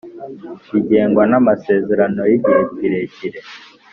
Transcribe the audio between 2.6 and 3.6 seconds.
kirekire